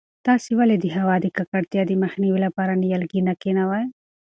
تاسې 0.25 0.51
ولې 0.59 0.75
د 0.79 0.85
هوا 0.97 1.15
د 1.21 1.27
ککړتیا 1.37 1.81
د 1.87 1.91
مخنیوي 2.03 2.39
لپاره 2.47 2.79
نیالګي 2.83 3.21
نه 3.27 3.33
کښېنوئ؟ 3.41 3.85